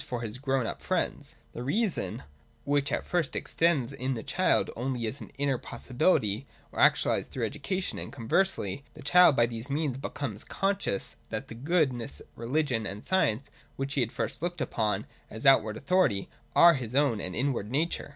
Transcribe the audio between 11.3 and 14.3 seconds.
the good ness, religion, and science which he had at